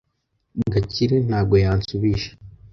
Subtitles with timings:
[0.71, 2.29] Gakire ntabwo yansubije.